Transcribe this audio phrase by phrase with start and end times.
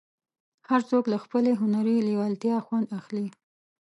[0.69, 3.27] هر څوک له خپلې هنري لېوالتیا خوند اخلي.